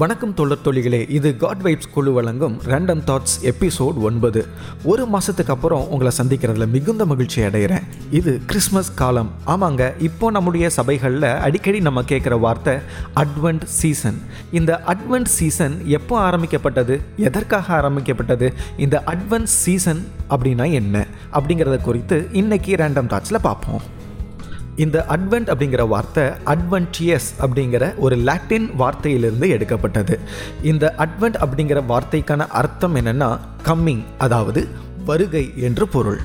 வணக்கம் 0.00 0.34
தொழிற் 0.34 0.62
தொழிகளே 0.62 1.06
இது 1.08 1.36
காட் 1.36 1.62
வைப்ஸ் 1.62 1.88
குழு 1.94 2.12
வழங்கும் 2.12 2.54
ரேண்டம் 2.66 3.02
தாட்ஸ் 3.08 3.34
எபிசோட் 3.50 3.96
ஒன்பது. 4.08 4.46
ஒரு 4.84 5.06
மாதத்துக்கு 5.06 5.52
அப்புறம் 5.52 5.88
உங்களை 5.88 6.12
சந்திக்கிறதுல 6.18 6.68
மிகுந்த 6.68 7.06
மகிழ்ச்சி 7.06 7.40
அடைகிறேன் 7.40 7.82
இது 8.10 8.40
கிறிஸ்மஸ் 8.46 8.94
காலம். 8.94 9.30
ஆமாங்க 9.46 10.00
இப்போ 10.00 10.30
நம்முடைய 10.30 10.70
சபைகளில் 10.70 11.22
அடிக்கடி 11.22 11.80
நம்ம 11.80 12.02
கேட்குற 12.02 12.40
வார்த்தை 12.40 12.74
அட்வென்ட் 13.14 13.64
சீசன் 13.64 14.20
இந்த 14.50 14.82
அட்வென்ட் 14.86 15.32
சீசன் 15.38 15.86
எப்போ 15.86 16.18
ஆரம்பிக்கப்பட்டது? 16.18 17.00
எதற்காக 17.16 17.74
ஆரம்பிக்கப்பட்டது? 17.74 18.52
இந்த 18.76 19.02
அட்வென்ட் 19.06 19.52
சீசன் 19.62 20.06
அப்படின்னா 20.30 20.72
என்ன? 20.72 21.06
அப்படிங்கிறத 21.32 21.80
குறித்து 21.80 22.28
இன்னைக்கு 22.32 22.74
ரேண்டம் 22.74 23.12
தாட்ஸில் 23.14 23.46
பார்ப்போம். 23.48 23.82
இந்த 24.76 25.04
அட்வென்ட் 25.08 25.50
அப்படிங்கிற 25.52 25.88
வார்த்தை 25.88 26.24
அட்வென்டியஸ் 26.44 27.28
அப்படிங்கிற 27.40 27.98
ஒரு 27.98 28.16
லாட்டின் 28.16 28.70
வார்த்தையிலிருந்து 28.78 29.48
எடுக்கப்பட்டது. 29.48 30.18
இந்த 30.62 30.94
அட்வென்ட் 30.98 31.38
அப்படிங்கிற 31.40 31.82
வார்த்தைக்கான 31.88 32.46
அர்த்தம் 32.46 32.94
என்னென்னா 32.94 33.38
கம்மிங் 33.64 34.02
அதாவது 34.18 34.68
வருகை 35.04 35.52
என்று 35.56 35.88
பொருள். 35.88 36.20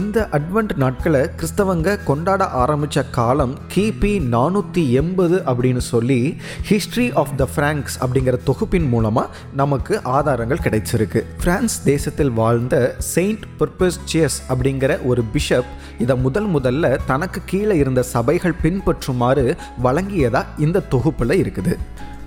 இந்த 0.00 0.28
அட்வென்ட் 0.32 0.76
நாட்களை 0.76 1.20
கிறிஸ்தவங்க 1.20 2.04
கொண்டாட 2.04 2.46
ஆரம்பித்த 2.60 3.02
காலம் 3.16 3.58
கிபி 3.74 4.12
நானூற்றி 4.34 4.90
எண்பது 4.90 5.36
அப்படின்னு 5.46 5.82
சொல்லி 5.88 6.36
ஹிஸ்ட்ரி 6.68 7.12
ஆஃப் 7.12 7.32
த 7.36 7.46
ஃப்ராங்க்ஸ் 7.56 7.96
அப்படிங்கிற 8.00 8.38
தொகுப்பின் 8.44 8.88
மூலமாக 8.88 9.34
நமக்கு 9.54 10.02
ஆதாரங்கள் 10.02 10.62
கிடைச்சிருக்கு. 10.62 11.22
பிரான்ஸ் 11.42 11.82
தேசத்தில் 11.84 12.30
வாழ்ந்த 12.30 12.94
செயின்ட் 12.98 13.44
பர்பஸ்சியஸ் 13.58 14.38
அப்படிங்கிற 14.48 15.04
ஒரு 15.04 15.24
பிஷப் 15.32 15.70
இதை 15.98 16.16
முதல் 16.16 16.48
முதல்ல 16.48 16.98
தனக்கு 17.06 17.42
கீழே 17.46 17.76
இருந்த 17.76 18.02
சபைகள் 18.02 18.60
பின்பற்றுமாறு 18.62 19.56
வழங்கியதாக 19.84 20.46
இந்த 20.58 20.80
தொகுப்பில் 20.80 21.38
இருக்குது. 21.42 21.76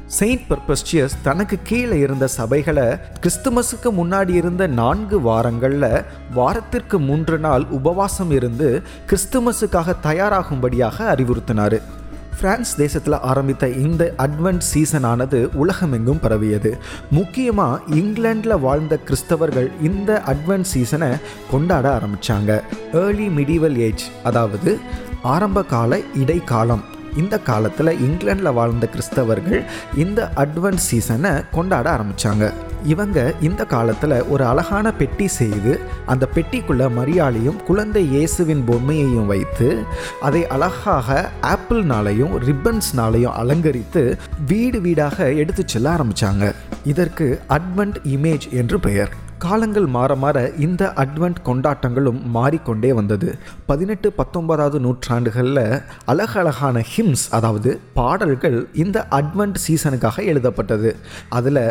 செயின்ட் 0.08 0.42
பர்பஸ்டியஸ் 0.50 1.16
தனக்கு 1.24 1.58
கீழே 1.64 2.00
இருந்த 2.00 2.28
சபைகளை 2.38 3.00
கிறிஸ்துமஸுக்கு 3.22 3.90
முன்னாடி 3.98 4.30
இருந்த 4.30 4.68
நான்கு 4.68 5.22
வாரங்களில் 5.22 6.04
வாரத்திற்கு 6.34 7.00
மூன்று 7.00 7.38
நாள் 7.38 7.66
உபவாசம் 7.66 8.32
இருந்து 8.32 8.82
கிறிஸ்துமஸுக்காக 9.08 9.96
தயாராகும்படியாக 10.04 11.16
அறிவுறுத்தினார். 11.16 11.82
பிரான்ஸ் 12.40 12.76
தேசத்தில் 12.76 13.20
ஆரம்பித்த 13.20 13.68
இந்த 13.68 14.14
அட்வென்ட் 14.18 14.66
சீசனானது 14.74 15.56
உலகமெங்கும் 15.56 16.20
பரவியது. 16.20 16.78
முக்கியமாக 17.12 17.82
இங்கிலாண்டில் 17.92 18.60
வாழ்ந்த 18.60 19.00
கிறிஸ்தவர்கள் 19.06 19.72
இந்த 19.82 20.22
அட்வென்ட் 20.26 20.72
சீசனை 20.74 21.10
கொண்டாட 21.52 22.02
ஆரம்பித்தாங்க 22.02 22.62
ஏர்லி 22.94 23.28
மிடிவல் 23.28 23.76
ஏஜ் 23.76 24.04
அதாவது 24.24 24.78
ஆரம்ப 25.22 25.64
கால 25.64 26.00
இடைக்காலம். 26.16 26.94
இந்த 27.16 27.38
காலத்தில் 27.40 28.00
இங்கிலாண்டில் 28.00 28.54
வாழ்ந்த 28.54 28.90
கிறிஸ்தவர்கள் 28.94 29.64
இந்த 29.96 30.32
அட்வென்ட் 30.36 30.76
சீசனை 30.76 31.32
கொண்டாட 31.52 31.98
ஆரம்பித்தாங்க 31.98 32.54
இவங்க 32.84 33.34
இந்த 33.42 33.66
காலத்தில் 33.66 34.24
ஒரு 34.24 34.44
அழகான 34.46 34.92
பெட்டி 34.92 35.28
செய்து 35.28 35.80
அந்த 36.06 36.28
பெட்டிக்குள்ள 36.36 36.90
மரியாளையும் 36.90 37.64
குழந்தை 37.66 38.04
இயேசுவின் 38.10 38.64
பொம்மையையும் 38.68 39.26
வைத்து 39.26 39.86
அதை 40.22 40.48
அழகாக 40.48 41.30
ஆப்பிள்னாலையும் 41.42 42.34
ரிப்பன்ஸ்னாலையும் 42.46 43.34
அலங்கரித்து 43.34 44.18
வீடு 44.48 44.82
வீடாக 44.82 45.34
எடுத்து 45.34 45.64
செல்ல 45.68 45.98
ஆரம்பித்தாங்க 45.98 46.54
இதற்கு 46.84 47.42
அட்வென்ட் 47.50 48.00
இமேஜ் 48.06 48.50
என்று 48.52 48.80
பெயர். 48.80 49.14
காலங்கள் 49.46 49.88
மாற 49.96 50.12
மாற 50.24 50.38
இந்த 50.66 50.84
அட்வென்ட் 51.04 51.40
கொண்டாட்டங்களும் 51.48 52.20
மாறிக்கொண்டே 52.36 52.92
வந்தது. 53.00 53.30
பதினெட்டு 53.70 54.08
பத்தொன்பதாவது 54.20 54.78
நூற்றாண்டுகளில் 54.86 55.66
அழகழகான 56.12 56.84
ஹிம்ஸ் 56.92 57.26
அதாவது 57.38 57.72
பாடல்கள் 58.00 58.58
இந்த 58.84 58.98
அட்வென்ட் 59.20 59.60
சீசனுக்காக 59.66 60.26
எழுதப்பட்டது. 60.32 60.92
அதில் 61.40 61.64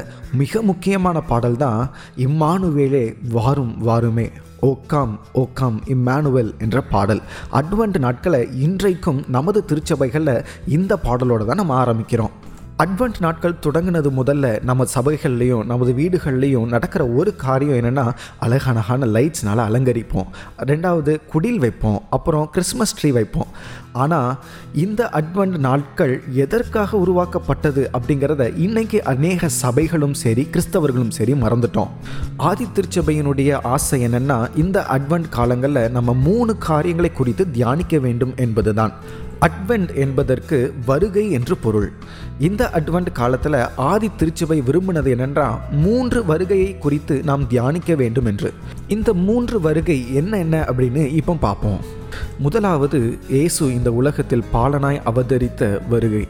மிக 0.42 0.62
முக்கியமான 0.70 1.20
பாடல் 1.30 1.60
தான் 1.64 1.82
இம்மானுவேலே 2.26 3.04
வாரும் 3.36 3.74
வாருமே 3.88 4.28
ஓக்காம் 4.70 5.14
ஓக்காம் 5.42 5.78
இம்மானுவல் 5.94 6.52
என்ற 6.66 6.78
பாடல். 6.94 7.22
அட்வென்ட் 7.60 7.98
நாட்களை 8.06 8.42
இன்றைக்கும் 8.66 9.20
நமது 9.36 9.62
திருச்சபைகளில் 9.70 10.44
இந்த 10.76 10.92
பாடலோடு 11.06 11.46
தான் 11.50 11.62
நம்ம 11.62 11.76
ஆரம்பிக்கிறோம். 11.84 12.34
அட்வென்ட் 12.82 13.18
நாட்கள் 13.20 13.60
தொடங்கினது 13.64 14.08
முதல்ல 14.16 14.46
நம்ம 14.62 14.84
சபைகள்லேயும் 14.94 15.64
நமது 15.64 15.92
வீடுகள்லேயும் 15.92 16.66
நடக்கிற 16.66 17.06
ஒரு 17.18 17.36
காரியம் 17.36 17.76
என்னென்னா 17.80 18.04
அழகழகான 18.38 19.06
லைட்ஸ்னால் 19.06 19.62
அலங்கரிப்போம். 19.66 20.26
ரெண்டாவது 20.70 21.12
குடில் 21.32 21.60
வைப்போம். 21.64 22.02
அப்புறம் 22.10 22.48
கிறிஸ்மஸ் 22.50 22.94
ட்ரீ 22.98 23.10
வைப்போம். 23.12 23.46
ஆனால் 23.92 24.38
இந்த 24.72 25.10
அட்வென்ட் 25.12 25.58
நாட்கள் 25.58 26.22
எதற்காக 26.44 26.96
உருவாக்கப்பட்டது 26.96 27.90
அப்படிங்கிறத 27.92 28.56
இன்னைக்கு 28.56 29.04
அநேக 29.04 29.48
சபைகளும் 29.48 30.16
சரி 30.24 30.48
கிறிஸ்தவர்களும் 30.52 31.14
சரி 31.18 31.32
மறந்துட்டோம். 31.32 31.92
ஆதி 32.36 32.66
திருச்சபையினுடைய 32.74 33.60
ஆசை 33.62 34.06
என்னென்னா 34.06 34.38
இந்த 34.56 34.86
அட்வென்ட் 34.96 35.28
காலங்களில் 35.28 35.90
நம்ம 35.90 36.12
மூணு 36.12 36.56
காரியங்களை 36.56 37.12
குறித்து 37.12 37.50
தியானிக்க 37.50 37.98
வேண்டும் 37.98 38.34
என்பதுதான். 38.36 38.94
அட்வென்ட் 39.40 39.94
என்பதற்கு 39.94 40.74
வருகை 40.86 41.30
என்று 41.30 41.56
பொருள். 41.56 41.92
இந்த 42.38 42.70
அட்வென்ட் 42.74 43.12
காலத்தில் 43.12 43.58
ஆதி 43.76 44.10
திருச்சபை 44.16 44.60
விரும்பினது 44.60 45.10
என்னென்றால் 45.16 45.58
மூன்று 45.70 46.24
வருகையை 46.24 46.78
குறித்து 46.78 47.22
நாம் 47.22 47.46
தியானிக்க 47.46 47.94
வேண்டும் 47.94 48.24
என்று 48.24 48.52
இந்த 48.88 49.12
மூன்று 49.12 49.60
வருகை 49.60 50.14
என்ன 50.14 50.38
என்ன 50.38 50.64
அப்படின்னு 50.68 51.14
இப்போ 51.14 51.34
பார்ப்போம். 51.34 52.02
முதலாவது 52.38 52.98
இயேசு 53.28 53.62
இந்த 53.74 53.92
உலகத்தில் 53.92 54.44
பாலனாய் 54.52 55.00
அவதரித்த 55.10 55.62
வருகை. 55.88 56.24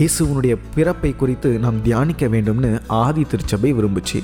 இயேசுவனுடைய 0.00 0.56
பிறப்பை 0.74 1.12
குறித்து 1.16 1.50
நாம் 1.64 1.82
தியானிக்க 1.82 2.26
வேண்டும்னு 2.26 2.72
ஆதி 2.86 3.24
திருச்சபை 3.30 3.72
விரும்புச்சு. 3.72 4.20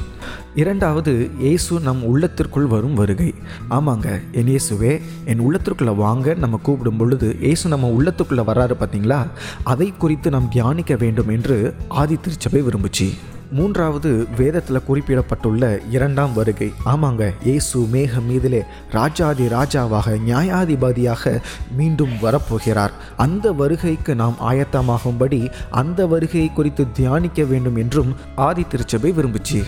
இரண்டாவது 0.55 1.15
இயேசு 1.39 1.81
நம் 1.81 2.03
உள்ளத்திற்குள் 2.13 2.71
வரும் 2.75 2.95
வருகை. 2.95 3.31
ஆமாங்க 3.79 4.09
என் 4.33 4.53
இயேசுவே 4.55 4.93
என் 5.25 5.45
உள்ளத்திற்குள்ளே 5.47 5.95
வாங்க 6.05 6.35
நம்ம 6.45 6.61
கூப்பிடும் 6.63 6.97
பொழுது 6.97 7.37
இயேசு 7.41 7.69
நம்ம 7.69 7.93
உள்ளத்துக்குள்ளே 7.99 8.45
வராரு 8.53 8.77
பார்த்தீங்களா 8.81 9.21
அதை 9.65 9.91
குறித்து 10.05 10.31
நாம் 10.31 10.51
தியானிக்க 10.57 10.97
வேண்டும் 10.97 11.29
என்று 11.29 11.59
ஆதி 11.89 12.19
திருச்சபை 12.25 12.63
விரும்புச்சு. 12.63 13.09
மூன்றாவது 13.57 14.11
வேதத்தில் 14.39 14.85
குறிப்பிடப்பட்டுள்ள 14.87 15.65
இரண்டாம் 15.95 16.33
வருகை. 16.37 16.69
ஆமாங்க 16.93 17.25
இயேசு 17.47 17.79
மேகம் 17.95 18.29
மீதிலே 18.29 18.61
ராஜாதி 18.91 19.47
ராஜாவாக 19.55 20.15
நியாயாதிபதியாக 20.29 21.33
மீண்டும் 21.79 22.15
வரப்போகிறார். 22.23 22.95
அந்த 23.25 23.53
வருகைக்கு 23.61 24.15
நாம் 24.23 24.37
ஆயத்தமாகும்படி 24.51 25.41
அந்த 25.81 26.07
வருகையை 26.13 26.49
குறித்து 26.59 26.87
தியானிக்க 26.99 27.45
வேண்டும் 27.53 27.77
என்றும் 27.83 28.15
ஆதி 28.47 28.65
திருச்சபை 28.75 29.13
விரும்புச்சு. 29.19 29.61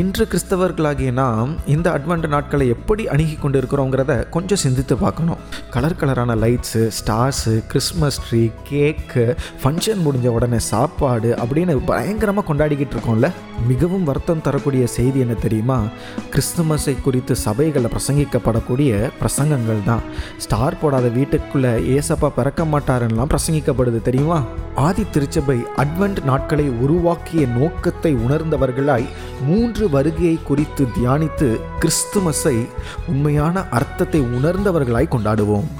இன்று 0.00 0.26
கிறிஸ்தவர்களாகிய 0.32 1.12
நாம் 1.20 1.52
இந்த 1.74 1.86
அட்வென்ட் 1.98 2.28
நாட்களை 2.34 2.68
எப்படி 2.76 3.04
அணுகி 3.14 3.36
கொண்டு 3.44 3.60
இருக்கிறோங்கிறத 3.60 4.18
கொஞ்சம் 4.36 4.62
சிந்தித்து 4.64 4.96
பார்க்கணும். 5.04 5.40
Colour 5.76 5.98
கலரான 6.02 6.38
lights 6.44 6.82
stars 6.98 7.54
Christmas 7.70 8.20
tree 8.26 8.42
cake 8.70 9.24
function 9.62 10.04
முடிஞ்ச 10.08 10.28
உடனே 10.38 10.62
சாப்பாடு 10.72 11.32
அப்படின்னு 11.42 11.80
பயங்கரமாக 11.94 12.46
கொண்டாடிக்கிட்டு 12.50 12.96
இருக்கோம் 12.96 13.18
இருக்கோம்ல 13.20 13.66
மிகவும் 13.68 14.04
வருத்தம் 14.04 14.42
தரக்கூடிய 14.46 14.86
செய்தி 14.86 15.18
என்ன 15.20 15.34
தெரியுமா? 15.34 15.78
கிறிஸ்துமஸை 16.32 16.94
குறித்து 17.02 17.36
சபைகளில் 17.36 17.92
பிரசங்கிக்கப்படக்கூடிய 17.94 19.10
பிரசங்கங்கள் 19.20 19.82
தான். 19.84 20.04
ஸ்டார் 20.36 20.78
போடாத 20.80 21.08
வீட்டுக்குள்ளே 21.08 21.72
ஏசப்பா 21.96 22.28
பிறக்க 22.38 22.64
மாட்டாருன்னெலாம் 22.64 23.32
பிரசங்கிக்கப்படுது 23.34 24.00
தெரியுமா? 24.02 24.38
ஆதி 24.74 25.04
திருச்சபை 25.10 25.58
அட்வென்ட் 25.76 26.22
நாட்களை 26.24 26.66
உருவாக்கிய 26.68 27.46
நோக்கத்தை 27.58 28.14
உணர்ந்தவர்களாய் 28.14 29.08
மூன்று 29.48 29.90
வருகையை 29.90 30.38
குறித்து 30.50 30.86
தியானித்து 30.96 31.50
கிறிஸ்துமஸை 31.82 32.56
உண்மையான 33.06 33.68
அர்த்தத்தை 33.78 34.20
உணர்ந்தவர்களாய் 34.20 35.14
கொண்டாடுவோம். 35.16 35.70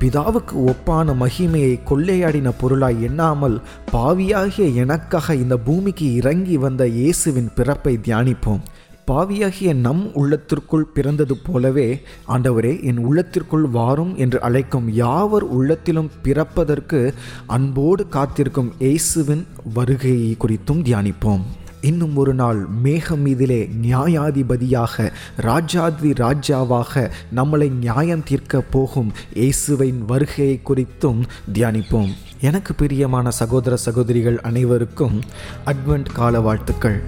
பிதாவுக்கு 0.00 0.54
ஒப்பான 0.70 1.14
மகிமையை 1.22 1.72
கொள்ளையாடின 1.88 2.48
பொருளாய் 2.60 3.02
எண்ணாமல் 3.02 3.56
பாவியாகிய 3.92 4.66
எனக்காக 4.82 5.34
இந்த 5.34 5.56
பூமிக்கு 5.56 6.06
இறங்கி 6.14 6.56
வந்த 6.56 6.82
இயேசுவின் 6.86 7.50
பிறப்பை 7.54 7.98
தியானிப்போம். 8.06 8.62
பாவியாகிய 9.04 9.74
நம் 9.74 10.02
உள்ளத்திற்குள் 10.14 10.88
பிறந்தது 10.94 11.36
போலவே 11.36 11.86
ஆண்டவரே 12.28 12.72
என் 12.82 13.00
உள்ளத்திற்குள் 13.06 13.66
வாரும் 13.76 14.16
என்று 14.16 14.40
அழைக்கும் 14.40 14.88
யாவர் 14.94 15.46
உள்ளத்திலும் 15.58 16.10
பிறப்பதற்கு 16.22 17.14
அன்போடு 17.46 18.08
காத்திருக்கும் 18.08 18.72
இயேசுவின் 18.78 19.46
வருகையை 19.74 20.36
குறித்தும் 20.44 20.84
தியானிப்போம். 20.88 21.44
இன்னும் 21.80 22.16
ஒரு 22.16 22.34
நாள் 22.34 22.66
மேகம் 22.82 23.26
மீதிலே 23.26 23.68
நியாயாதிபதியாக 23.82 25.12
ராஜாதி 25.36 26.10
ராஜாவாக 26.10 27.10
நம்மளை 27.36 27.70
நியாயம் 27.70 28.22
தீர்க்க 28.22 28.60
போகும் 28.60 29.12
இயேசுவின் 29.34 30.04
வருகையை 30.04 30.60
குறித்தும் 30.68 31.22
தியானிப்போம். 31.52 32.12
எனக்கு 32.40 32.74
பிரியமான 32.74 33.30
சகோதர 33.30 33.76
சகோதரிகள் 33.76 34.40
அனைவருக்கும் 34.40 35.20
அட்வென்ட் 35.66 36.12
கால 36.12 36.40
வாழ்த்துக்கள் 36.40 37.02